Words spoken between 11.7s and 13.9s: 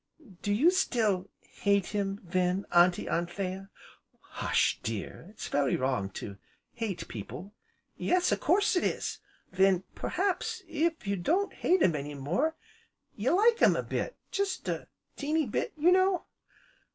him any more you like him a